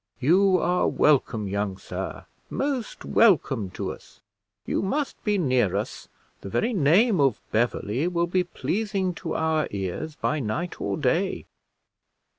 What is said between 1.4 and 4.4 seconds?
young sir most welcome to us;